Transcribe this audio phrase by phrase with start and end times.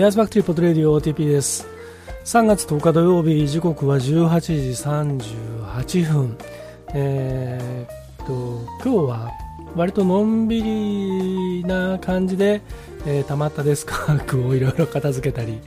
[0.00, 1.66] エアーズバクテリポッドレディオ OTP です。
[2.24, 5.20] 3月10日土曜日時刻は18時
[5.74, 6.38] 38分。
[6.94, 8.32] えー、っと
[8.82, 9.30] 今日は
[9.76, 12.62] 割とのんびりな感じで、
[13.04, 15.60] えー、溜まったデスクワークをいろいろ片付けたり、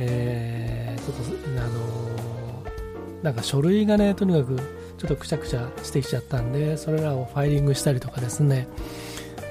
[0.00, 8.66] えー、ちょっとあのなんか書類がねとにかくちょっとくちゃくちゃしてきちゃったんでそれらをファイリングしたりとかですね、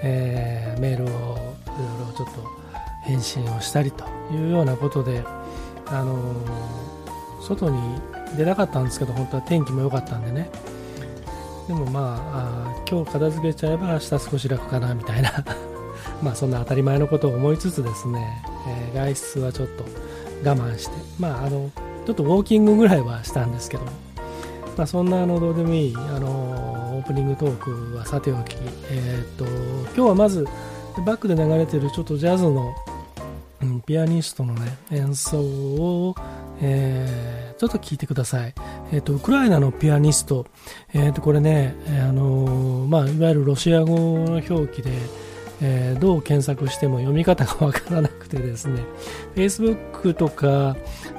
[0.04, 2.67] えー、メールをいろいろちょっと
[3.08, 5.24] 返信をしたりというようなことで、
[5.88, 6.18] あの、
[7.42, 7.80] 外に
[8.36, 10.50] 出なかったんですけど本当は天気も良かったんでね。
[11.68, 15.32] でもまああ今日片付けちゃえば明日少し楽かなみたいな。
[16.22, 19.86] まあそんな当たり前のことを思いつつですね、えー、外出はちょっと
[20.44, 20.98] 我慢して。
[21.20, 21.70] まああの
[22.06, 23.84] ちょっとウォーキングぐらいはしたんですけど、
[24.78, 28.56] まあ、そんなあのどうでもいいあのオープニングトークはさておき、
[28.90, 29.46] えー、っと
[29.94, 30.48] 今日はまず
[31.06, 32.74] バックで流れてるちょっとジャズの、
[33.86, 36.16] ピアニストの、ね、演奏を、
[36.62, 38.54] えー、ちょっと聞いてください。
[38.92, 40.46] えっ、ー、と、ウクライナのピアニスト、
[40.94, 41.76] えっ、ー、と、これね、
[42.08, 44.92] あのまあ、いわゆるロシア語の表記で、
[45.62, 48.84] えー、どう検索しても読み方がわからなくてですね、
[49.36, 50.76] Facebook とか、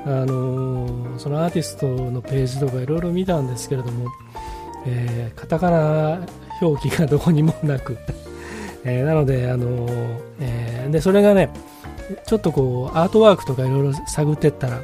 [0.07, 4.09] あのそのアーティストのページとかいろいろ見たんですけれども、
[4.87, 6.21] えー、カタカナ
[6.61, 7.97] 表記がどこにもなく、
[8.85, 9.87] えー、なので、あの
[10.41, 11.51] えー、で、それがね、
[12.27, 14.81] ちょっとこうアートワークとかいろいろ探ってったら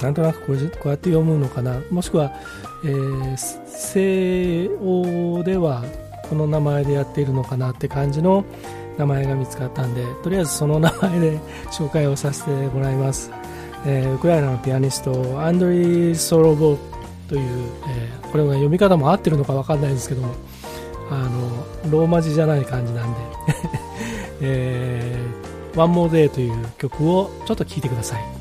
[0.00, 1.80] なんとなくこれこうやって読むのかな。
[1.90, 2.32] もしくは、
[2.84, 5.82] えー、西欧では
[6.28, 8.44] この名前でやっているのかなって感じの
[8.98, 11.38] 名前が見つかったんでとりあえずその名前で
[11.70, 13.30] 紹介をさせてもらいます、
[13.86, 16.78] えー、ウクライナのピアニストアンドリー・ソロボ
[17.28, 20.34] という、えー、これが読み方も合ってるのか分かんないですけども
[21.10, 23.20] あのローマ字じゃない感じなんで、
[24.40, 25.43] えー
[25.74, 28.33] One More Day という曲をちょっと聴いてください。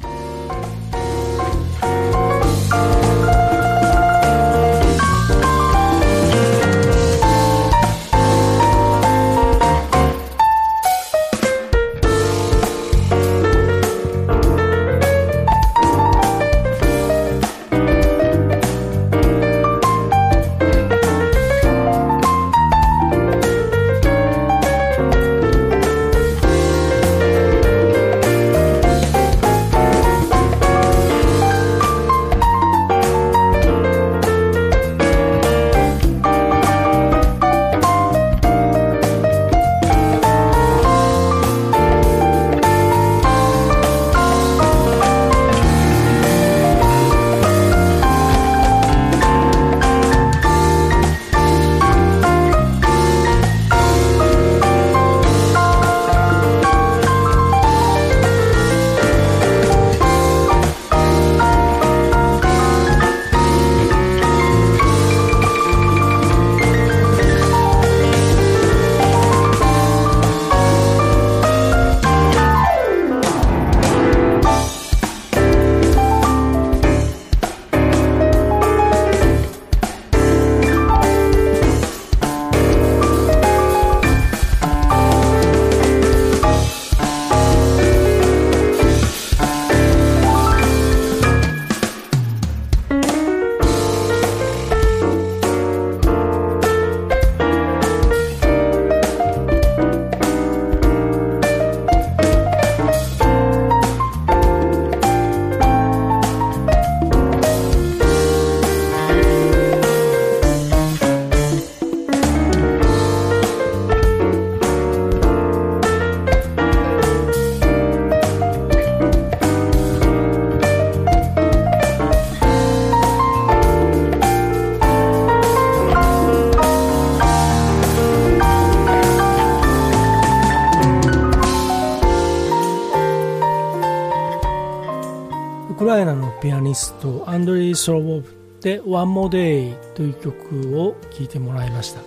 [136.44, 138.26] ピアニストアンドリー・ソロボブ
[138.60, 142.02] で「One More Day」という曲を聴いてもらいました、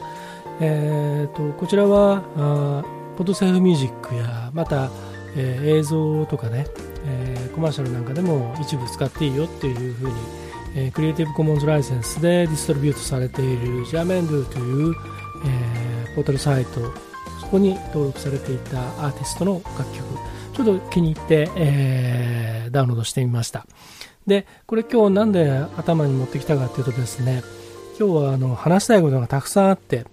[0.60, 2.84] えーと、こちらはあ
[3.16, 4.90] ポッドセーフミュージックやまた、
[5.34, 6.66] えー、映像とかね、
[7.06, 10.14] えー、コマーシャルなんかでも一部使っていいよっていうふうに、
[10.74, 14.94] えー、クリエイティブコモンズライセンスでディストリビュートされているジャーメンドゥという、
[15.46, 16.80] えー、ポータルサイト
[17.40, 20.04] そこに登録されていたアーティストの楽曲
[20.52, 23.66] ちょっと気に入って、えー、ダウンロードしてみました。
[24.26, 27.42] で、これ今日なんで頭に持ってきたかっていうとですね、
[27.98, 30.04] 今日はあの話したいことがたくさんあって、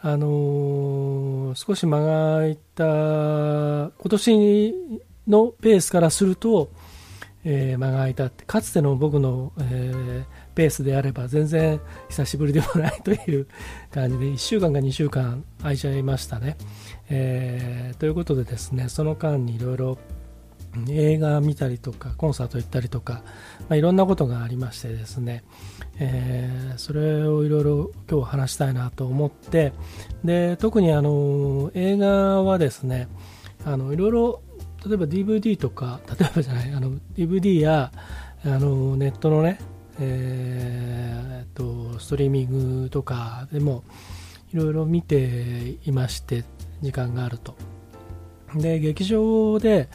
[0.00, 4.74] あのー、少し間が空いた、今年
[5.26, 6.70] のペースからすると、
[7.44, 13.46] えー、間が空いたってかつての僕の、えー、ペースであれば全然久しぶりでもないという
[13.90, 16.56] 感じで1週間か2週間空いちゃいましたね、
[17.08, 19.98] えー、ということでですねその間にいろいろ
[20.88, 23.22] 映画見たりとかコンサート行ったりとか、
[23.68, 25.44] まあ、いろんなことがありましてですね、
[25.98, 29.72] えー、それをいろいろ今日話したいなと思って
[30.24, 33.08] で特にあの映画はですね
[33.64, 34.42] あのいろいろ
[34.86, 37.92] 例えば DVD とか例えばじゃないあの DVD や
[38.44, 39.58] あのネットのね、
[39.98, 43.82] えー、とストリーミングとかでも
[44.52, 46.44] いろいろ見ていまして
[46.80, 47.56] 時間があると。
[48.54, 49.90] で劇場で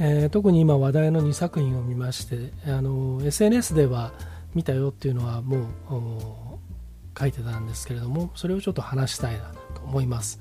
[0.00, 4.12] えー、特に今話題の2作品を見ましてあの SNS では
[4.54, 10.40] 見たよっていうのはもう書いてたんですけれどもそれをちょっと話したいなと思います。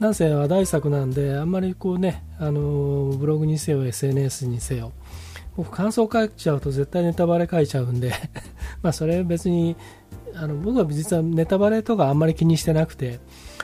[0.00, 4.92] なんせ話題作なんであんまりこうねあのブログにせよ SNS にせよ
[5.56, 8.14] 僕感想書いちゃうと絶対ネタバレ書いちゃうんで
[8.82, 9.76] まあそれ別に
[10.34, 13.20] あの僕は実はネタバレとかあんまり気にしてなくて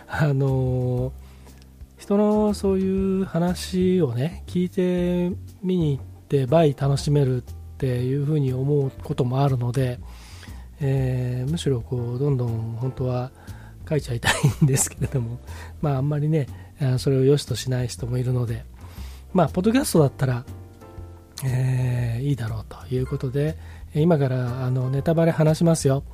[0.09, 1.26] あのー
[2.07, 9.99] 人のそういう話をね聞いて見に行って倍楽しめるっていうふうに思うこともあるので、
[10.81, 13.33] えー、むしろこうどんどん本当は
[13.89, 15.41] 書いちゃいたいんですけれども
[15.83, 16.47] まああんまりね
[16.99, 18.65] それを良しとしない人もいるので
[19.33, 20.45] まあポッドキャストだったら、
[21.45, 23.59] えー、いいだろうということで
[23.97, 26.05] 今からあのネタバレ話しますよ。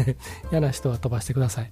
[0.50, 1.70] 嫌な人は飛ばしてください。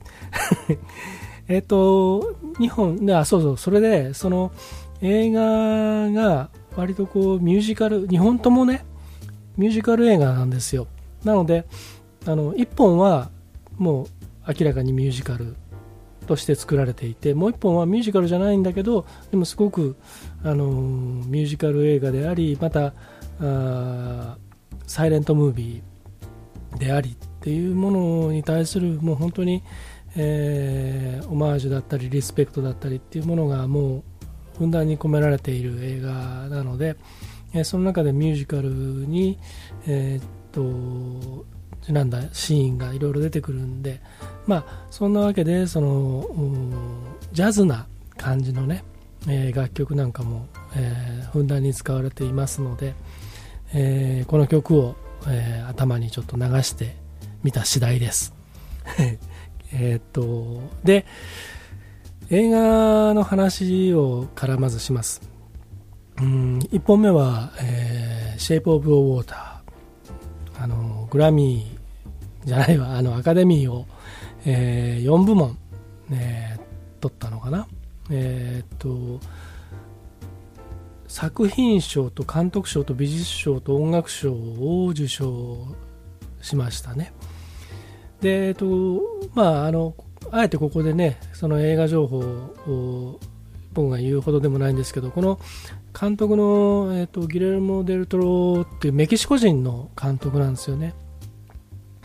[1.51, 4.53] えっ、ー、と、日本、あ、そうそう、それで、その
[5.03, 8.85] 映画が割とこうミュージカル、日本ともね、
[9.57, 10.87] ミュージカル映画なんですよ。
[11.25, 11.67] なので、
[12.25, 13.31] あの、1本は
[13.79, 14.07] もう
[14.47, 15.57] 明らかにミュージカル
[16.29, 19.97] として作られていて、もう1本はミュージカルじゃないんだけど、でもすごく、
[20.45, 22.95] あの、ミュージカル映画であり、また、
[23.41, 24.37] あ
[24.87, 29.65] サイレントムービーでありっていうものに対するもう本当に
[30.17, 34.03] えー、オマージュだったりリスペクトだったりっていうものがもう
[34.59, 36.13] ふんだんに込められている映画
[36.49, 36.97] なので、
[37.55, 39.39] えー、その中でミュージカルに、
[39.87, 44.01] えー、っとなんだシーンがいろいろ出てくるんで
[44.47, 46.27] まあそんなわけでその
[47.33, 47.87] ジャズな
[48.17, 48.85] 感じのね、
[49.29, 50.47] えー、楽曲なんかも、
[50.77, 52.95] えー、ふんだんに使われていますので、
[53.73, 54.97] えー、この曲を、
[55.29, 56.97] え頭にちょっと流して
[57.43, 58.35] みた次第です。
[59.73, 61.07] えー、っと、で、
[62.31, 65.21] 映画の話をからまずします。
[66.21, 69.35] うん、1本目は、えー、Shape of Water。
[70.59, 73.87] あの、グラミーじゃないわ、あの、アカデミーを、
[74.45, 75.59] えー、4部門、
[76.13, 76.61] えー、
[77.01, 77.67] 取ったのかな。
[78.11, 79.25] えー、っと、
[81.09, 85.67] 作品賞と監督賞と美術賞と音楽賞を受賞
[86.41, 87.13] しましたね。
[88.21, 88.67] で、えっと、
[89.35, 89.95] まあ、あの、
[90.31, 93.21] あえてここでね、その映画情報を
[93.73, 95.41] 僕が言うほどでもないんですけど、この
[95.99, 100.95] 監督の、えっと、ギレルモ・デルトロっていうメキシコ人の監督なんですよね。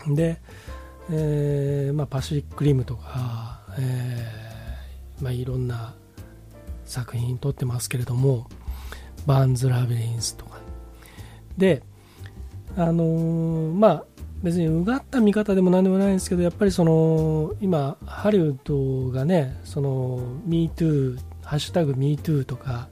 [0.08, 0.40] で、
[1.10, 5.94] えーまあ、パシフィック・リムとか、えーまあ、いろんな
[6.84, 8.48] 作品撮ってますけれども、
[9.26, 10.60] バンズ・ラビリンスとか。
[11.58, 11.82] で、
[12.76, 14.04] あのー、まあ、
[14.46, 22.88] 別にうがった見方でも何でもないんですけどやっぱりその今ハリウッドがねその MeToo ハッシュタグ MeToo とか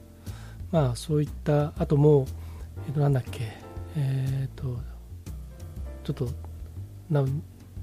[0.73, 2.25] まあそういったあともう、
[2.87, 3.53] えっと、なんだっけ
[3.95, 4.77] えっ、と
[6.03, 6.27] ちょっと
[7.09, 7.23] な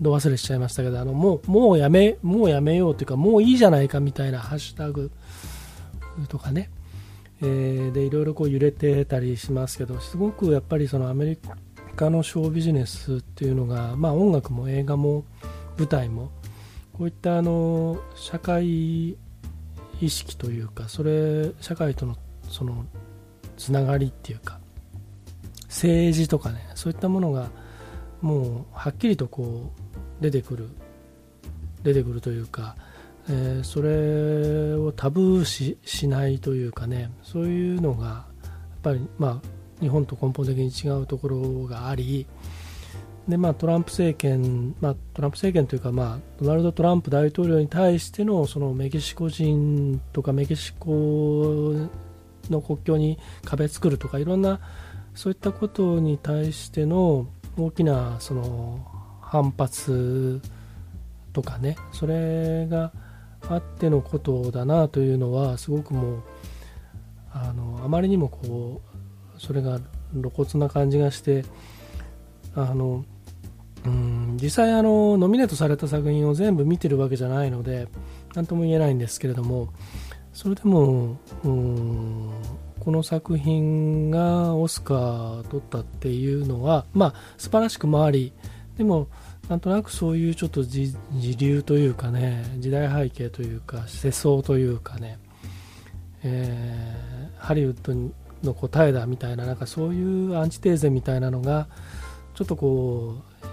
[0.03, 5.11] ど忘れしちゃいましたけどあのもうもうやめもうやめようというかもういいじゃないかみたいなハッシュタグ
[6.29, 6.69] とかね、
[7.41, 11.57] えー、でいろいろこう揺れてたりしますけどすごくやっぱりそのアメリカ
[11.97, 15.25] 家のショービジネスっていうのが、まあ、音楽も映画も
[15.79, 16.31] 舞台も
[16.93, 19.17] こういったあの社会
[20.01, 22.17] 意識というかそれ社会との
[22.49, 22.85] その
[23.57, 24.59] つながりっていうか
[25.69, 27.49] 政治とかねそういったものが
[28.21, 29.73] もうはっきりとこ
[30.21, 30.69] う出てくる
[31.83, 32.77] 出てくるというか、
[33.29, 42.27] えー、それをタブー視しないというかねそういうのがやっぱりまあ日本と根本的に違うところがあり
[43.29, 51.89] で、まあ、トランプ政権、まあ、トランプ政権というか、まあ、ドナルド・トランプ大統領に対してのそのメキシコ人とかメキシコ
[52.51, 54.61] の国境に壁作るとかいろんな
[55.15, 57.27] そういったことに対しての
[57.57, 58.87] 大きなその
[59.21, 60.41] 反発
[61.33, 62.93] とかねそれが
[63.49, 66.23] あってのことだなというのはすごくもう
[67.33, 68.92] あのあまりにもこう
[69.43, 69.81] それが
[70.13, 71.45] 露骨な感じがして
[72.55, 73.05] あの
[73.85, 77.89] うん実際あのノミネートされた作品を全部見てるわけじゃないので
[78.35, 79.73] 何とも言えないんですけれども
[80.33, 82.31] それでもうん
[82.79, 88.33] この作品がオスカー取ったっていうのはまあ素晴らしくもあり
[88.79, 89.09] でも
[89.49, 90.95] なんとなくそういうちょっと時
[91.37, 95.19] 流というかね時代背景というか世相というかね、
[96.23, 97.93] えー、ハリウッド
[98.43, 101.69] の答えだみたいななんかそういうアンチテーゼみたいなのが
[102.35, 103.47] ちょっとこう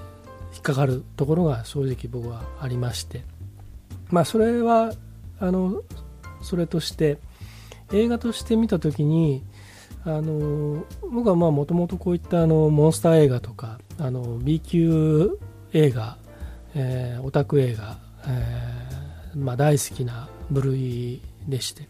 [0.53, 3.23] 引っかかるところが正直僕はありまして。
[4.09, 4.93] まあそれは
[5.39, 5.83] あの
[6.41, 7.19] それとして
[7.93, 9.43] 映画として見た時に
[10.05, 15.37] あの僕はもともとこういったあのモンスター映画とかあの B 級
[15.73, 16.17] 映画、
[16.73, 21.87] えー、オタク映画、えーまあ、大好きな部類でして。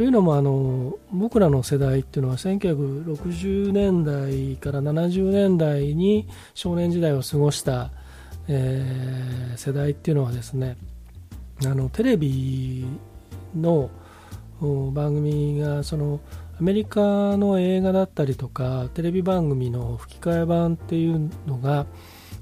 [0.00, 7.90] というのもあの僕らの世代っていうのは1960年代から70年代に少年時代を過ごした、
[8.48, 10.78] えー、世代っていうのはですね
[11.66, 12.86] あのテレビ
[13.54, 13.90] の
[14.62, 16.20] 番組がその
[16.58, 21.84] アメリカの映画だったりとかテレビ番組の吹き替え版っていうのが、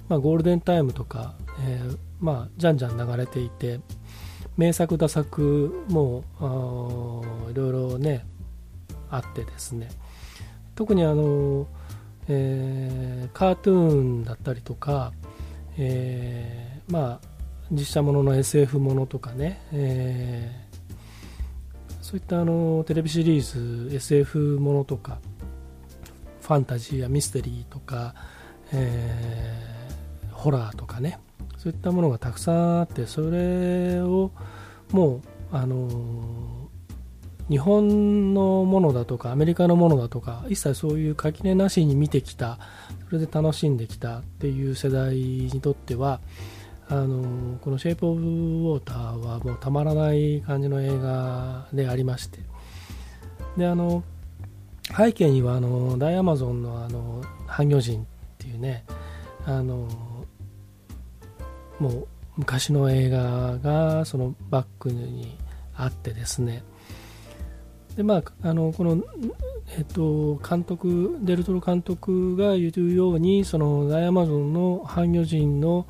[0.09, 1.35] まあ、ゴールデンタイムとか、
[1.67, 3.81] えー、まあ、じゃんじゃん流れていて
[4.59, 6.25] 名作打作も
[7.49, 8.27] いろいろね
[9.09, 9.89] あってですね。
[10.75, 11.69] 特にあの、
[12.27, 15.13] えー、カートゥーンだったりとか、
[15.77, 17.29] えー、まあ
[17.71, 25.21] 実写ものの SF ものとかね、えー、そういったあのテレビシリーズ SF ものとか
[26.43, 28.13] ファンタジーやミステリーとか、
[28.73, 31.21] えー、ホラーとかね。
[31.59, 34.31] そういったものがたくさんあってそれを
[34.93, 35.23] もう
[35.53, 36.69] あの
[37.51, 42.59] 日本のものだとかアメリカのものだとか一切そういう垣根なしに見てきた
[43.07, 46.21] それで楽しんできたっていう世代にとっては
[46.89, 52.41] あのこの「シェイプ・オブ・ウォーター」はもうたまらない感じの映画でありまして。
[53.57, 54.05] であの
[54.97, 58.05] 背景にはあの大アマゾンのあの半魚人っ
[58.39, 58.85] ていうね
[59.45, 59.87] あの
[61.79, 65.37] もう昔の映画がそのバックに
[65.75, 66.63] あってですね。
[67.97, 69.03] でまああのこの
[69.77, 75.87] えっと監督デルトロ監督が言うようにそのダイヤマゾンの半魚人の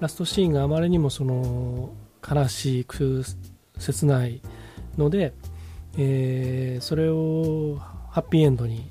[0.00, 1.92] ラストシーンがあまりにもその
[2.26, 3.22] 悲しく
[3.78, 4.40] 切ない
[4.96, 5.34] ので、
[5.98, 7.78] えー、それを
[8.10, 8.90] ハッピーエンドに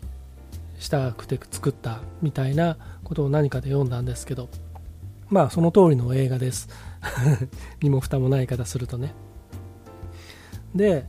[0.78, 4.50] したくて作ったみたいなことを何かで読んだんですけど。
[5.32, 6.70] まあその通りの映画です。
[7.82, 9.14] 身も蓋もない方するとね。
[10.76, 11.08] で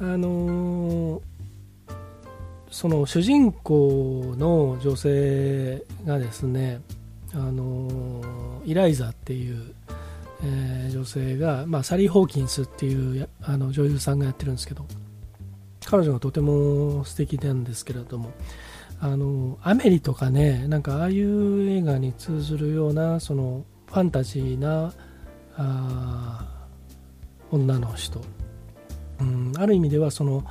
[0.00, 1.20] あのー、
[2.70, 6.80] その主人公の女性がですね
[7.34, 9.74] あのイライザっていう、
[10.44, 14.84] えー、女性が、まあ、サリー・ホーキンスっていうあの女優さんがやってるんですけど
[15.84, 18.30] 彼女がとても素敵なんですけれども
[19.00, 24.92] あのアメリとかねなんかああいう映画に通ずるようなそのファンタジーな
[25.56, 26.66] あ
[27.50, 28.20] 女の人、
[29.20, 30.44] うん、ある意味ではその、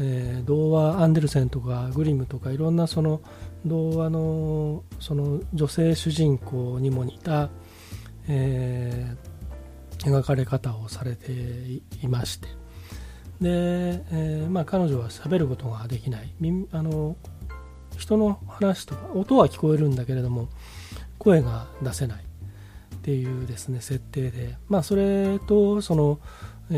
[0.00, 3.20] えー、童話アンデルセンとかグリムとかいろんなその
[3.66, 7.50] 童話のその女性主人公にも似た、
[8.28, 11.32] えー、描かれ方をされて
[12.02, 12.48] いまして。
[13.40, 13.48] で、
[14.12, 16.30] えーまあ、彼女は喋ることができない。
[16.72, 17.16] あの
[18.00, 20.48] 人の話とか音は聞こえるんだけれども
[21.18, 22.24] 声が出せない。
[22.96, 26.18] っていうですね設定で、まあ、それとその、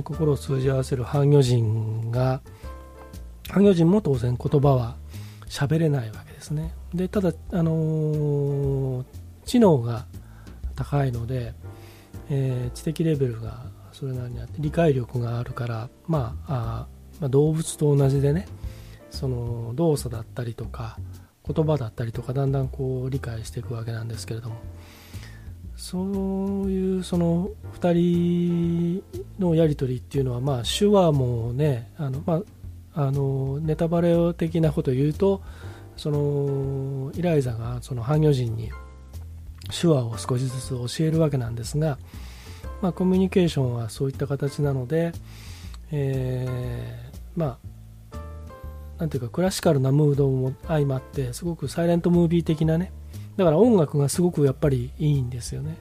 [0.05, 2.41] 心を通じ合わせる半魚人が
[3.51, 4.97] 半魚人も当然言葉は
[5.47, 6.73] 喋れないわけですね。
[6.95, 9.05] でただ、あの、
[9.45, 10.07] 知能が
[10.77, 11.55] 高いので、
[12.31, 16.87] え、知的レベルがそれなりにあって理解力があるから、まあ、あ
[17.21, 18.47] まあ、動物と同じでね
[19.13, 20.99] その動作だったりとか
[21.47, 24.57] 言葉だったりとかだんだんこう理解していくわけなんですけれども。
[25.75, 27.51] そういうその
[27.81, 29.03] 2人
[29.41, 32.43] のやり取りっていうのは、まあ、手話もねあの、ま
[32.95, 35.43] あ、あのネタバレ的なことを言うと
[35.97, 38.71] そのイライザがその半魚人に
[39.71, 41.99] 手話を少しずつ教えるわけなんですが、
[42.81, 45.13] まあ、コミュニケーションはそういった形なので、
[45.91, 47.72] えー、まあ
[49.03, 52.93] なんていうかクラシカルなムードも相まってすごくサイレントムービー的なね
[53.37, 55.77] だから音楽がすごくやっぱりいいんですよね。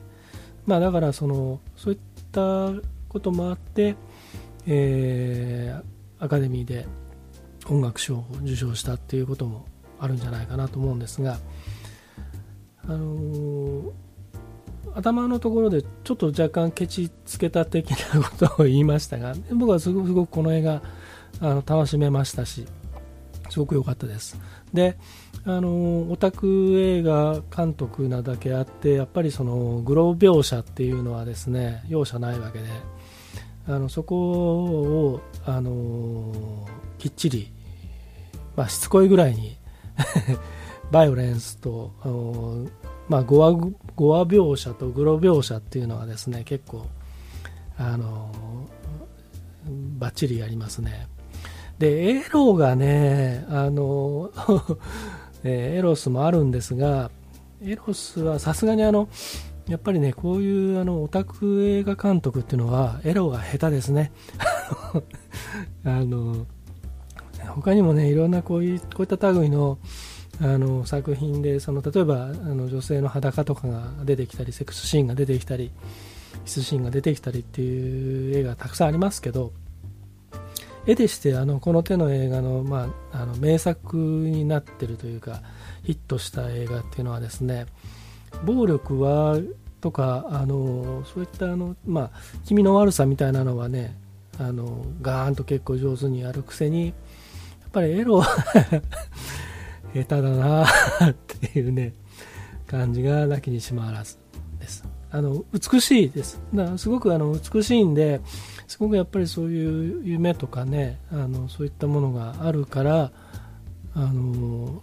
[0.66, 2.00] まあだからそのそういっ
[2.32, 2.70] た
[3.08, 3.94] こともあって、
[4.66, 6.88] えー、アカデミーで
[7.68, 9.66] 音楽賞を受賞したっていうことも
[10.00, 11.38] あるんじゃないかなと思うんですが、
[12.84, 13.92] あのー、
[14.96, 20.82] 頭のところでちょっと若干ケチつけた的なことを言いましたが僕はすごくこの映画
[21.40, 22.66] あの楽しめましたし
[23.52, 24.40] すごく良かったです。
[24.72, 24.96] で
[25.44, 32.68] あのオタク映画監督なだけあってやっぱりそのグロ描写っていうのはですね容赦ないわけで
[33.68, 36.66] あのそこをあの
[36.98, 37.52] きっちり、
[38.56, 39.58] まあ、しつこいぐらいに
[40.90, 42.66] バイオレンスとあの、
[43.08, 43.52] まあ、ゴア
[43.94, 46.86] ゴア描写とグロ描写っていうのはですね結構
[47.76, 48.32] あの
[49.98, 51.08] バッチリやりますね。
[51.82, 54.30] でエロがねあの
[55.42, 57.10] えー、 エロスもあるんですが
[57.60, 59.08] エロスはさすがにあの
[59.66, 64.12] やっぱりねこういうあのオタク映画監督っていうのはエロが下手ですね。
[65.82, 66.46] あの
[67.48, 69.78] 他にもねいろんなこういうこういった類の
[70.40, 75.72] あの作品でその例えばあの女性の裸とかが出てきたりセックスシーンが出てきたり
[76.44, 79.52] キスシーンが出てきたりっていう映画たくさんありますけど
[80.86, 85.42] 絵でしてあのこの手の映画の,、まあ、あの名作になってるというか
[85.84, 87.66] ヒットした映画っていうのはですね
[88.44, 89.38] 暴力は
[89.80, 92.10] とかあのそういったあの、まあ、
[92.44, 93.96] 気味の悪さみたいなのはね
[94.38, 98.26] あのガーンと結構上手にやるくせにやっぱりエロは
[99.94, 101.92] 下手だなっていうね
[102.66, 104.16] 感じがなきにしもあらず
[104.58, 104.91] です。
[105.14, 106.40] あの美しいです。
[106.54, 108.22] だからすごくあの美しいんで
[108.66, 113.12] すごくやっぱりそういう夢とかねあのそういったものがあるから
[113.94, 114.82] あの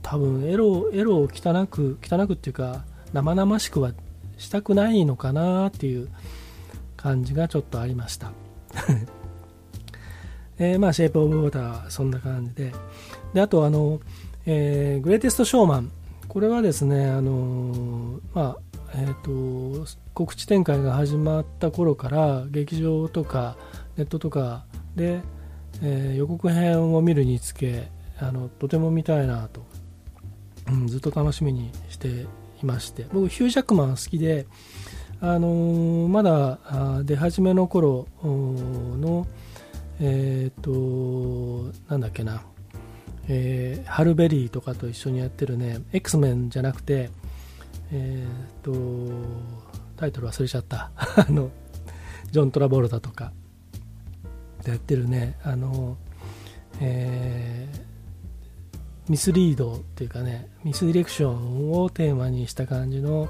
[0.00, 3.92] 多分エロエロを汚く汚くっていうか生々しくは
[4.38, 6.08] したくないのかなっていう
[6.96, 8.32] 感じがちょっとありました。
[10.58, 12.72] え、まあシェイプオブウォーターはそんな感じで。
[13.34, 14.00] であとあの、
[14.46, 15.92] えー、グレイテストショーマン。
[16.28, 23.56] これはですねあのまあえーと、告知展開が始まった頃から劇場とか
[23.96, 24.64] ネットとか
[24.96, 25.20] で、
[25.82, 29.64] えー、予告編を見るにつけあのとても見たいなと、
[30.68, 32.26] うん、ずっと楽しみにしてい
[32.64, 33.06] まして。
[33.12, 34.46] 僕ヒュージャックマン好きで、
[35.20, 36.58] あのー、まだ
[37.04, 39.26] 出始めの頃の
[40.00, 42.42] えっ、ー、となんだっけな
[43.28, 47.10] えー、ハルベリーとかと一緒にやってるね X メンじゃなくて
[47.92, 48.72] えっ、と
[49.96, 50.90] タイトル忘れちゃった。
[50.96, 51.50] あの
[52.30, 53.32] ジョン・トラボルタとか
[54.64, 55.38] でやってるね。
[55.44, 55.98] あの、
[56.80, 63.28] えー、ミスリードっていうかねミスディレクションをテーマにした感じの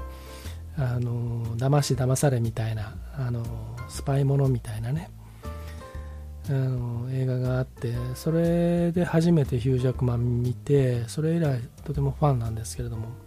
[0.77, 3.43] あの騙し騙されみたいなあの
[3.89, 5.11] スパイものみたいなね。
[6.49, 13.22] あの映画があってそれで初めてヒュージャックマン見てそれ以来とてもファンなんですけれども。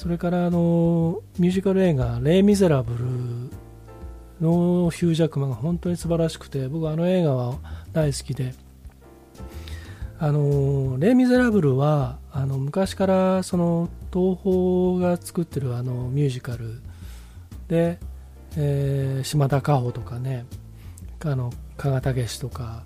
[0.00, 3.04] それからあのミュージカル映画「レイ・ミゼラブル」
[4.40, 7.58] のヒュージャックマンが本当に素晴らしくて僕あの映画は
[7.92, 8.54] 大好きで。
[10.18, 16.80] あのレイ・ミゼラブルはあの昔からその東宝が作ってるあのミュージカル。
[17.68, 17.98] で、
[18.56, 20.46] えー、島田果歩とかね
[21.26, 22.84] あの加賀武史とか、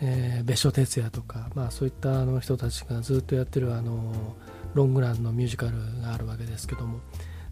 [0.00, 4.36] えー、別所哲也とか、まあ、そういったあの人たちがずっとやってるあの
[4.74, 7.00] ロングランのミュージカルがあるわけですけども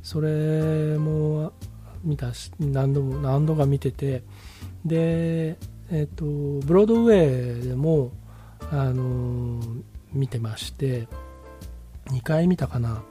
[0.03, 1.53] それも
[2.03, 4.23] 見たし何度も何度か見てて
[4.85, 5.59] で、
[5.91, 6.25] えーと、
[6.67, 8.13] ブロードウェイでも、
[8.71, 9.61] あの
[10.13, 11.09] 見てまして
[12.07, 13.03] 2回見たかな。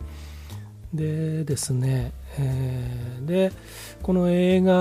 [0.93, 3.52] でですね、えー、で
[4.02, 4.74] この映画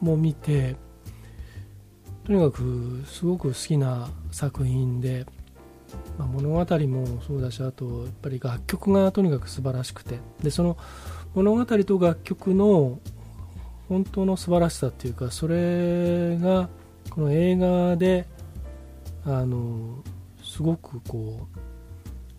[0.00, 0.76] も見て
[2.24, 5.26] とにかくすごく好きな作品で
[6.18, 10.18] まあ、物語もそうだしあとやっぱり楽曲がとにかく素晴らしくて。
[10.42, 10.76] でその
[11.34, 13.00] 物語と楽曲の
[13.88, 16.68] 本当の素晴らしさっていうかそれが
[17.10, 18.26] この映画で
[19.24, 20.02] あの
[20.42, 21.48] すごくこ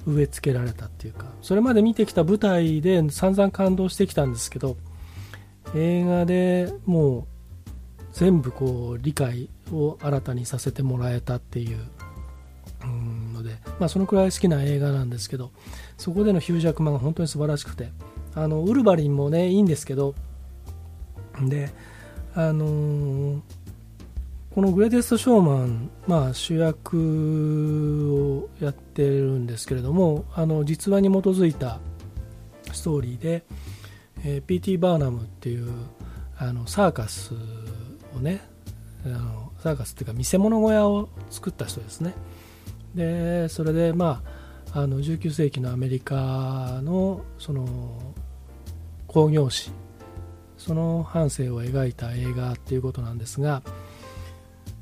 [0.05, 1.25] う植え付けられたっていうか。
[1.41, 4.77] それまで見てきた舞台で散々感動してきたんですけど
[5.75, 7.25] 映画でもう
[8.13, 11.79] 全部こう理解を新たにさせてもらえたっていう
[13.79, 15.51] まあ、そのくらい好きな映画なんですけど
[15.97, 17.89] そこでのヒュージャックマンが本当に素晴らしくて
[18.35, 20.15] あのウルヴァリンもねいいんですけど
[21.41, 21.71] で
[22.33, 23.41] あのー、
[24.53, 31.79] このグレテストショーマン、まあ、主役をやってるんですけれどもあの実話に基づいた
[32.73, 33.43] ストーリーで、
[34.25, 34.77] えー、P.T.
[34.77, 35.71] バーナムっていう
[36.37, 37.33] あのサーカス
[38.15, 38.41] をね
[39.05, 42.13] あのサーカスっていうか見せ物小屋を作った人ですね
[42.95, 44.23] でそれでま
[44.73, 48.13] ああの19世紀のアメリカのその
[49.07, 49.71] 興行史
[50.57, 53.61] その半生を描いた映画っていうことなんですが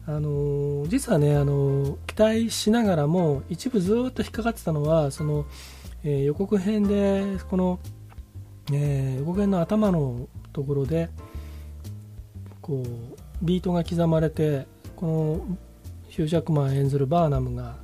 [0.05, 5.45] あの実はねあの期待しながらも一部ずっと引っかかってたのはその、
[6.03, 7.79] えー、予告編でこの、
[8.71, 11.09] えー、予告編の頭のところで
[12.61, 15.57] こうビートが刻まれてこの
[16.13, 17.75] ヒュージャックマン演ずるバーナムが、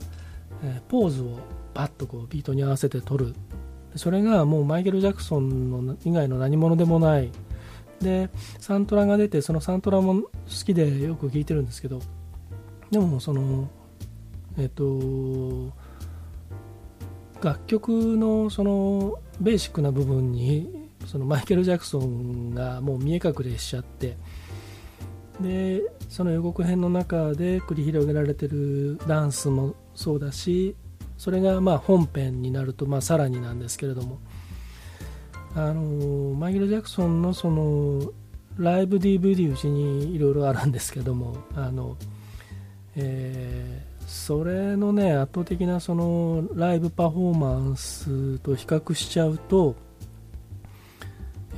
[0.63, 1.37] え、ポーズを
[1.73, 3.33] バッとこうビートに合わせて撮る。
[3.95, 7.31] それがもうマイケル・ジャクソンの以外の何者でもない。
[8.01, 10.29] でサントラが出てそのサントラも好
[10.65, 11.99] きでよく聴いてるんですけど。
[12.91, 13.69] でもその
[14.57, 15.71] えっ、と
[17.41, 24.17] 楽曲のそのベーシックな部分にそのマイケル・ジャクソンがもう見え隠れしちゃって。
[25.41, 30.77] でその予告編の中で繰り広げられてるダンスもそうだし
[31.17, 34.19] それがまあ本編になるとまあさらになんですけれども
[35.55, 38.13] あのマイケル・ジャクソンのその
[38.55, 41.97] ライブ DVD うちにいろいろあるんですけどもあの、
[42.95, 49.75] えー、それのね圧倒的なそのライブパフォーマンスと比較しちゃうと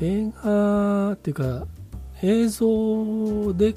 [0.02, 1.68] 映画っていうか
[2.24, 3.76] 映像で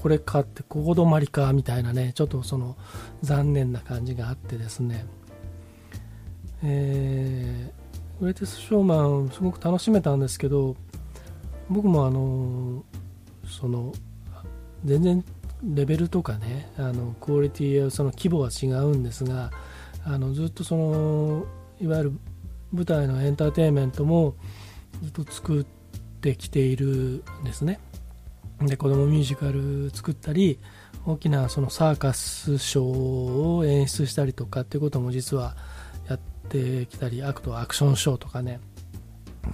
[0.00, 2.76] これかってここ止まりかみたいなねちょっとその
[3.22, 5.04] 残念な感じがあってですね。
[6.64, 10.76] えー、グレイテスショーマンすごく楽しめたんですけど
[11.68, 12.84] 僕もあの
[13.46, 13.92] その
[14.84, 15.24] 全然
[15.64, 19.50] レベルとかねあのクオリティやその規模は違うんですが
[20.04, 21.46] あのずっとその
[21.80, 22.12] いわゆる
[22.72, 24.34] 舞台のエンターテインメントも
[25.02, 25.64] ずっと作っ
[26.20, 27.80] てきているんですね。
[28.66, 30.58] で子供ミュージカル作ったり
[31.04, 35.56] 大きなそのサーカスショーを演出したりとかっていうことも実は
[36.08, 38.60] やってきたりアクトアクションショーとかね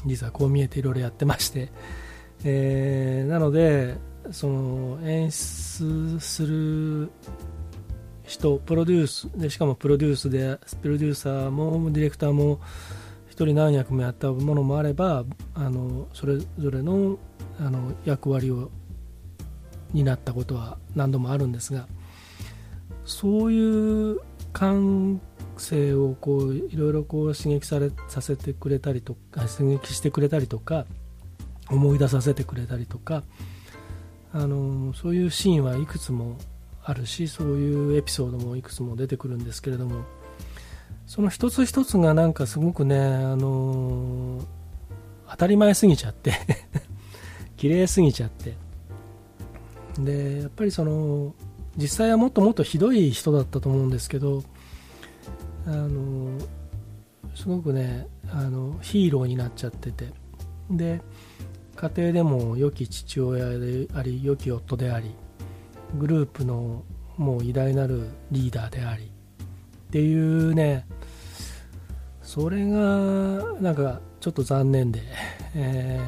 [0.05, 1.73] 実はこう見えていろいろやってまして、
[2.44, 3.97] えー、なので
[4.31, 7.11] その演出する
[8.25, 12.61] 人プロデュースでしかもプロデュースでプロデューサーもディレクターも
[13.31, 17.18] 1人何役もやったものもあればあのそれぞれの
[17.59, 18.71] あの役割を
[19.92, 21.87] 担ったことは何度もあるんですが
[23.05, 24.20] そういう
[24.53, 25.20] 感
[25.57, 30.87] 性をこういろいろこう刺激されさせてくれたりとか刺激してくれたりとか
[31.70, 33.22] 思い出させてくれたりとか
[34.33, 36.37] あのそういうシーンはいくつも
[36.83, 40.05] あるしそういうエピソードもいくつも出てくるんですけれども
[41.07, 44.44] その一つ一つがなんかすごくね、あの
[45.31, 46.35] 当たり前すぎちゃって
[47.57, 48.55] 綺麗すぎちゃって
[49.98, 51.34] でやっぱりその
[51.76, 54.42] 実際はもっともっとひどい人だったと思うんですけど
[55.66, 56.38] あの
[57.34, 60.28] すごくねあのヒーローになっちゃってて。
[60.70, 61.00] で
[61.76, 65.14] 家庭でも良き父親であり良き夫であり
[65.96, 66.84] グループの
[67.16, 70.87] もう偉大なるリーダーでありっていうね
[72.20, 72.78] それが
[73.61, 75.02] なんかちょっと残念で、
[75.54, 76.00] え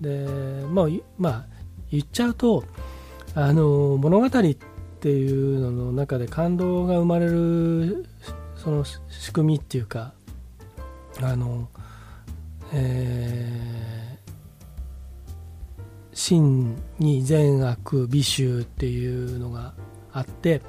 [0.00, 1.55] ー、でまあまあ
[1.90, 2.64] 言っちゃうと
[3.34, 8.06] あの物語っていうのの中で感動が生まれる
[8.56, 10.14] その仕組みっていうか
[11.22, 11.68] あの、
[12.72, 19.74] えー、真に善悪美醜っていうのが
[20.12, 20.62] あって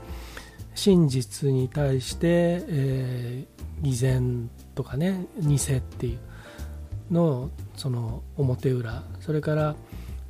[0.75, 2.27] 真実に対して、
[2.67, 9.75] えー、偽善とかね偽っていうのその表裏それから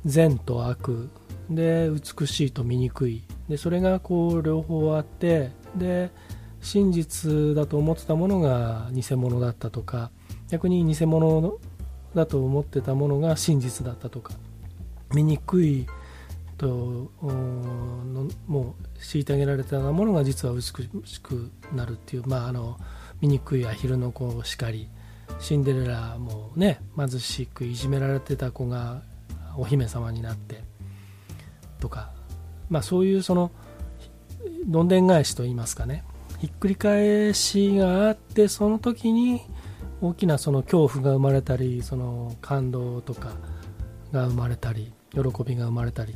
[0.08, 1.10] 善と悪。
[1.50, 3.22] で美しいと醜い。
[3.48, 5.50] でそれがこう両方あって。
[5.76, 6.10] で
[6.60, 10.10] 真実だと思ってたものが偽物だったとか。
[10.48, 11.58] 逆に偽物
[12.14, 14.32] だと思ってたものが真実だったとか。
[15.14, 15.86] 醜い
[16.56, 17.20] ともう
[18.98, 22.26] 虐げられたようなものが実は美しくなるっていう。
[22.26, 22.78] まああの
[23.20, 24.88] 醜いアヒルの子しかり
[25.38, 29.02] シンデレラもね貧しくいじめられてた子が
[29.58, 30.62] お姫様になって
[31.80, 32.12] とか、
[32.70, 33.50] まあ、そういうその
[34.66, 36.04] どんでん返しといいますかね。
[36.38, 39.42] ひっくり返しがあってその時に
[40.00, 43.32] 大きなその恐怖が生まれたりその感動とか
[44.12, 46.14] が生まれたり喜びが生まれたり。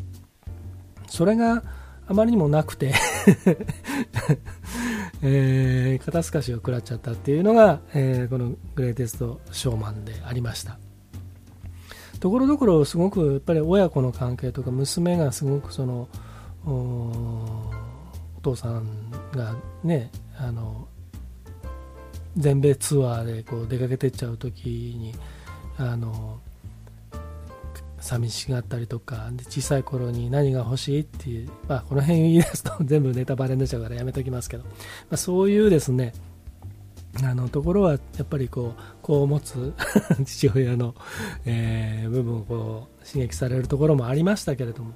[1.08, 1.62] それが
[2.06, 2.94] あまりにもなくて
[5.22, 10.78] えー、肩透かしを食らっちゃったっていうのが、えー、このグレイテストショーマンでありました。
[12.22, 16.08] ところどころすごくやっぱり親子の関係とか娘がすごくその
[16.64, 20.08] お父さんがね
[20.38, 20.86] あの
[22.36, 25.12] 全米ツアーでこう出かけてっちゃう時に
[25.76, 26.38] あの
[27.98, 34.70] 寂しがったりとかで小さい頃に何が欲しいっていう、まあ、この辺言い出すと 全部ネタバレになっちゃうからやめときますけど、ま
[35.14, 36.12] あ、そういうですね
[37.20, 39.74] あのところはやっぱりこう子を持つ
[40.24, 40.94] 父親の、
[41.44, 44.90] えー、部分をこう刺激されるところもありましたけれども、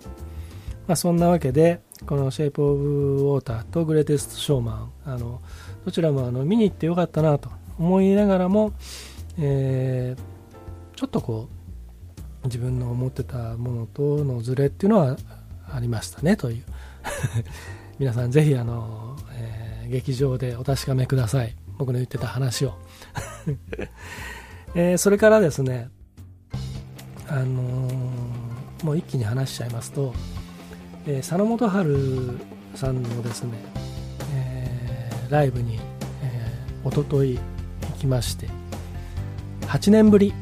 [0.87, 5.41] まあ、そんなわけでこの「シェイプ・オブ・ウォーター」と「グレテスト・ショーマン」あの
[5.85, 8.73] どちらもあの見に行ってよかったなと思いながらも、
[9.39, 11.49] えー、ちょっとこ
[12.45, 15.17] う自分の思ってたものとのズレっていうのは
[15.71, 16.65] ありましたねという。
[17.99, 21.57] 皆さんぜひあの、えー、劇場でお確かめください。
[21.79, 22.75] 僕の言ってた話を、
[24.75, 25.89] えー、それからですね
[27.29, 30.15] あのー、もう一気に話しちゃいますと、
[31.07, 32.39] えー、佐野元春
[32.75, 33.53] さんのですね、
[34.35, 35.79] えー、ライブに、
[36.23, 37.41] えー、一昨日行
[37.99, 38.49] きまして
[39.63, 40.33] 8年ぶり、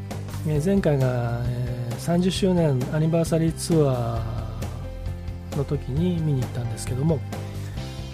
[0.46, 7.18] えー、前回が、えー、30周年アニバーサリーツアーの時に見に行ったんですけども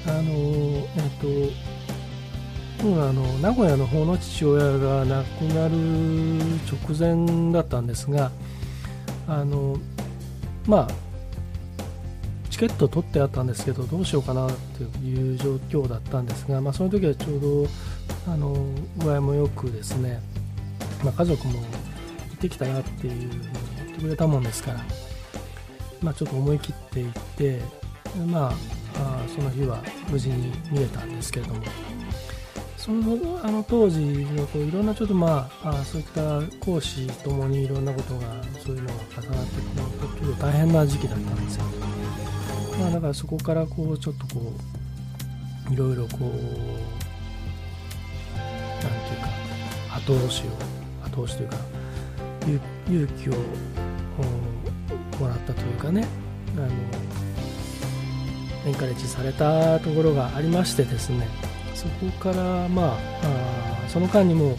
[0.06, 1.70] あのー、えっ、と
[2.80, 5.74] あの名古屋の方の父親が亡くなる
[6.66, 8.30] 直前だったんですが
[9.28, 9.76] あの
[10.66, 10.88] まあ
[12.48, 17.66] チケット取ってあったんですけどどうしようかなという状況だったんですが、まあ、その時はちょうど
[18.26, 18.56] あの
[18.96, 20.20] 具合もよくですね、
[21.04, 21.66] まあ、家族も行
[22.34, 23.40] ってきたなっていうふうに
[23.76, 24.80] 言ってくれたもんですから、
[26.00, 27.60] まあ、ちょっと思い切って行って
[28.26, 28.52] まあ
[28.96, 31.60] あその日は無事に見れたんですけれども。
[32.80, 38.20] そのあの当時のこういろんなちょっとまああそういった講師ともにいろんなことが
[38.58, 41.64] そういうのが重なってくるとちょっと大変な時期だったんですよ、
[42.80, 44.54] まあ、だからそこからこうちょっとこ
[45.70, 46.40] ういろいろこうなんていう
[49.20, 49.28] か
[49.96, 50.46] 後押しを
[51.06, 51.58] 後押しというか
[52.88, 53.34] 勇気を
[55.20, 56.08] もらったというかね。
[56.56, 56.68] あの
[58.66, 61.28] エンカレッジされたところがありましてですね。
[61.80, 64.50] そこからまあその間にも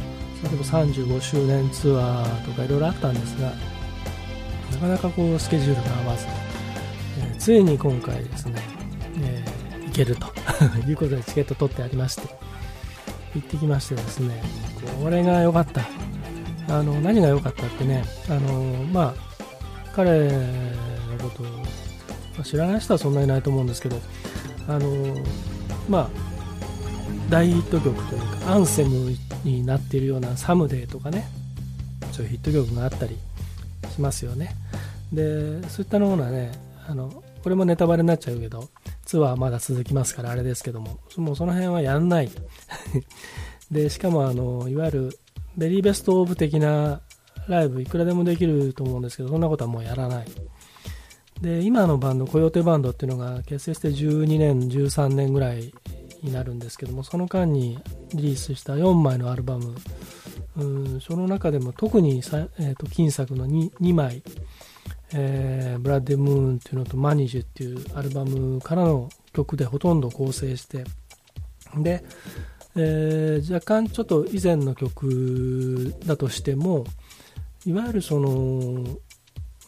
[0.43, 3.53] 例えば35周年ツアーとかいろいろあったんですが
[4.71, 6.25] なかなかこうスケジュールが合わず、
[7.19, 8.59] えー、ついに今回ですね、
[9.21, 10.27] えー、行けると
[10.89, 12.23] いうことでチケット取ってありまして
[13.35, 14.41] 行ってきましてですね
[15.03, 15.81] これが良かった。
[16.69, 19.15] あの何が良かったってねあのまあ
[19.93, 20.31] 彼の
[21.21, 23.99] ことを知らない人はそんなにないと思うんですけど
[24.69, 25.15] あの
[25.89, 26.30] まあ
[27.31, 29.09] 大ヒット曲というかアンセム
[29.45, 31.29] になっているような「サムデー」とかね
[32.11, 33.17] そういうヒット曲があったり
[33.89, 34.53] しますよね。
[35.13, 36.51] でそういったのはね
[36.85, 38.69] あのこれもネタバレになっちゃうけど
[39.05, 42.29] ツアーまだ続きますからあれですけどももうその辺はやんない。
[43.71, 45.19] でしかもあのいわゆる
[45.55, 46.99] ベリーベストオブ的な
[47.47, 50.25] ライブいくらでもできると思うんですけどそんなことはもうやらない。
[51.39, 55.73] で今のバンドコヨーテバンドっていうのが結成して12年13年ぐらい
[56.21, 57.79] になるんですけどもその間に
[58.13, 59.75] リリースした4枚のアルバム。
[60.57, 64.21] うんその中でも特にさ、えーと、金作の 2, 2枚、
[65.13, 70.83] えー、ブラッデムーンっていうのとマニジュっていうアルバムからの曲でほとんど構成して。
[71.77, 72.03] で、
[72.75, 76.85] えー、若干ちょっと以前の曲だとしても
[77.65, 78.29] いわゆるその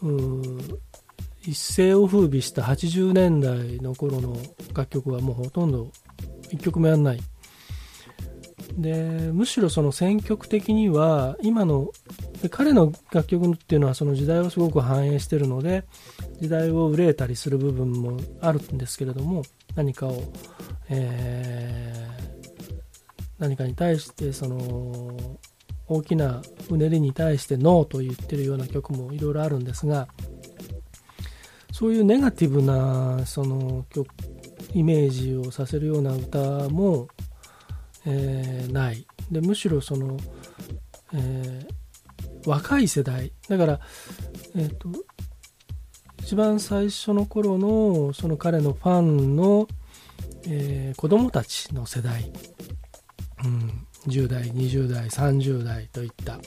[0.02, 0.58] うん
[1.46, 4.36] 一世を風靡した80年代の頃の
[4.74, 5.90] 楽曲はもうほとんど
[6.50, 7.20] 1曲もやんない。
[8.76, 11.90] でむしろその選曲的には今の
[12.50, 15.84] 彼の楽曲っていうのはその時代をすごく反映してるので
[16.40, 19.42] 時代を憂えたりする部分もあるんですけれども
[19.76, 20.22] 何かを、
[20.88, 22.72] えー、
[23.38, 25.38] 何かに対してその
[25.86, 30.08] 大きなうねりに対してノーと言ってるような曲もいろいろあるんですが
[31.72, 34.08] そういうネガティブなその曲
[34.74, 37.08] イメージをさせるような歌も、
[38.04, 39.06] えー、ない。
[39.30, 40.18] でむしろその、
[41.12, 43.32] えー、若い世代。
[43.48, 43.80] だから、
[44.56, 44.88] えーと、
[46.20, 49.68] 一番最初の頃のその彼のファンの、
[50.46, 52.32] えー、子供たちの世代、
[53.44, 56.38] うん、10代20代30代といった、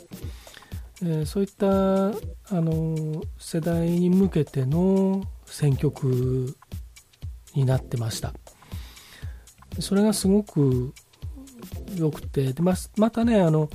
[1.02, 1.68] えー、そういった
[2.10, 2.12] あ
[2.52, 6.58] の世代に向けての選曲
[7.58, 8.34] になってました。
[9.80, 10.94] それがすごく
[11.96, 13.70] 良くてでままたねあの、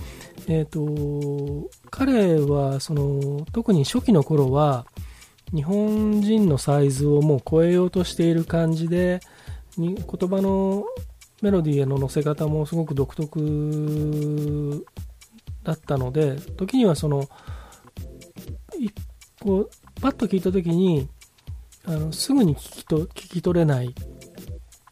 [0.49, 4.87] えーと、彼はその特に初期の頃は
[5.55, 9.21] 日本人のサイズをもう超えようとしている感じで
[9.77, 10.85] に言葉の
[11.43, 14.87] メロディーへの乗せ方もすごく独特
[15.65, 17.29] だったので時にはその
[19.41, 21.09] こうパッと聞いた時に
[21.85, 23.95] あのすぐに聞きと聞き取れない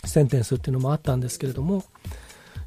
[0.05, 1.85] センテンスっていうのもあったんですけれども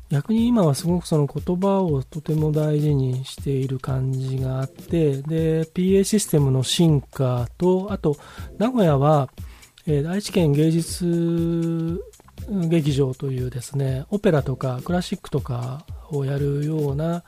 [0.10, 8.16] 逆に今はすごくその言葉をとても大事にしている感じがあってで PA システムの進化とあと
[8.60, 9.30] 名古屋は、
[9.88, 12.00] えー、愛知県芸術
[12.48, 17.24] 劇場というですねオペラとかクラシックとかをやるような、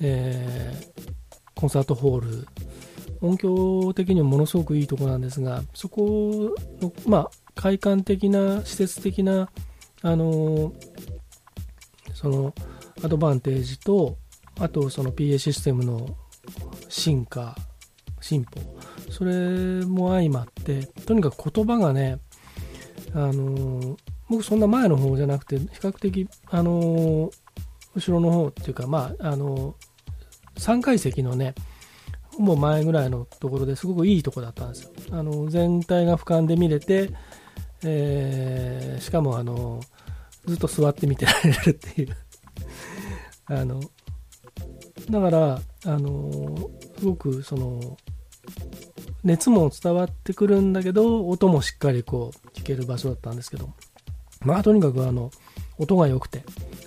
[0.00, 1.12] えー、
[1.54, 2.46] コンサートホール
[3.22, 9.48] 音響的にもものすごくいいところなんですがそこの、まあ、快感的な施設的な
[10.02, 10.72] あの
[12.14, 12.54] その
[13.04, 14.16] アドバンテージと
[14.60, 16.16] あとその PA システムの
[16.88, 17.56] 進化
[18.20, 18.60] 進歩
[19.10, 22.18] それも相まってとにかく言葉がね
[23.14, 23.96] あの
[24.28, 27.30] 僕そんな前の方じゃなくて比較的あの
[27.94, 29.76] 後ろの方っていうかまああの
[30.56, 31.54] 3階席のね
[32.36, 34.90] ほぼ前ぐらいのところですごくいいとこだったんですよ。
[35.10, 37.10] あの全体が俯瞰で見れて、
[37.84, 39.80] えー、しかもあの
[40.46, 42.16] ずっと座って見てられるっていう。
[43.46, 43.80] あの
[45.10, 47.96] だからあのすごくその
[49.24, 53.70] 熱も伝わってくるんだけど音もしっかりこう聞ける場所だったんですけど。
[54.44, 55.30] まあとにかくあの
[55.78, 56.42] 音が良くて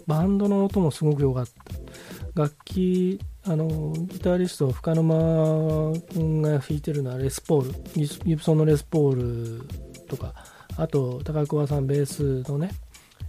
[0.08, 2.42] バンドの音もすごく良かった。
[2.42, 8.26] 楽器あのギタリスト深沼君が弾いてるのはレスポール。
[8.26, 10.34] ギブソンのレスポールとか。
[10.78, 12.72] あと高桑さんベースのね、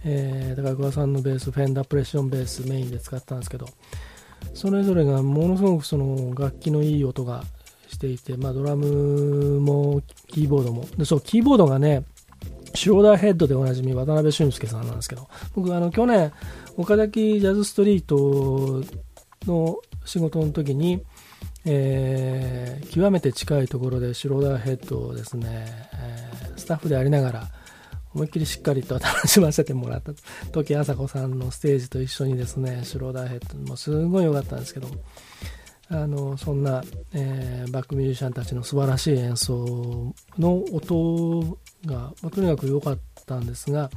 [0.03, 3.67] えー、高桑さんのベースフェンダープレッションベースメインで使ったんですけど。
[4.53, 7.43] それぞれがものすごくその楽器のいい音が
[7.87, 10.85] していて、まあ、ドラムもキーボードも。
[10.97, 12.03] でそうキーボードがね
[12.73, 15.27] シュローダーヘッドでおなじみ渡辺俊介さんなんですけど。
[15.55, 16.31] 僕あの去年
[16.75, 18.83] 岡崎ジャズストリート
[19.45, 19.77] の
[20.07, 21.03] 仕事の時に、
[21.65, 27.47] えー、極めて近いところでシュローダーヘッドをですね、えー、スタッフでありながら
[28.13, 30.13] 思いっきりしっかりと楽しませてもらった
[30.51, 34.87] 時あさこさんのステージと一緒にですねシュローダーヘッドもすごい良かったんですけど
[35.89, 43.89] あのそんな、えー、バックミュージシャンたちの素晴らしい演奏の音が、まあ、とにかく良かったんですが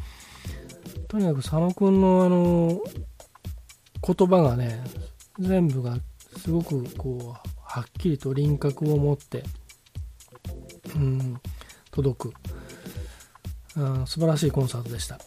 [1.08, 2.80] とにかく佐野くんのあの
[4.06, 4.82] 言葉がね
[5.40, 5.96] 全部が
[6.36, 9.42] すごくこうはっきりと輪郭を持って、
[10.94, 11.40] うん、
[11.90, 12.34] 届く。
[13.76, 15.18] あ素晴らしいコンサートでした。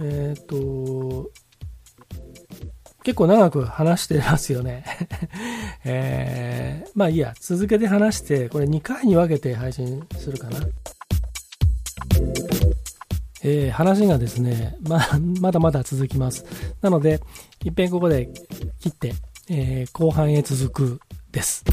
[0.00, 1.30] えっ、ー、と
[3.04, 4.84] 結構長く話してますよね。
[5.84, 10.58] えー、まあいいや続けて話してこれ2回に分けて配信するかな。
[13.42, 16.44] えー、話がですね、まあ、 まだまだ続きます。
[16.80, 17.20] なので、
[17.64, 18.28] いっぺんここで
[18.80, 19.14] 切って、
[19.48, 21.00] えー、後半へ続く
[21.32, 21.64] です。